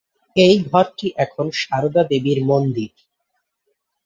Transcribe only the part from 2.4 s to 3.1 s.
মন্দির।